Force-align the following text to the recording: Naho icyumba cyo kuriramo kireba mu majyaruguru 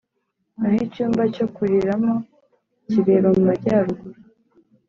Naho 0.59 0.77
icyumba 0.87 1.21
cyo 1.35 1.45
kuriramo 1.55 2.13
kireba 2.89 3.27
mu 3.35 3.41
majyaruguru 3.49 4.17